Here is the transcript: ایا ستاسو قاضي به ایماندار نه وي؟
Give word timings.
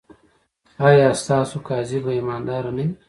ایا 0.87 1.09
ستاسو 1.21 1.57
قاضي 1.67 1.99
به 2.03 2.11
ایماندار 2.17 2.63
نه 2.77 2.83
وي؟ 2.85 2.87